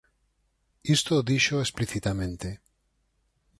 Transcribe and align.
Isto 0.95 1.25
díxoo 1.29 1.63
explicitamente. 1.65 2.49